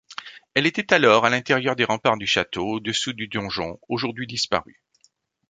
[0.55, 4.81] Elle était alors à l'intérieur des remparts du château, au-dessous du donjon, aujourd'hui disparu.